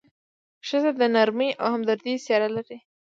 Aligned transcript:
ښځه 0.67 0.91
د 0.99 1.01
نرمۍ 1.15 1.49
او 1.61 1.67
همدردۍ 1.75 2.15
څېره 2.25 2.49
لري. 2.55 2.77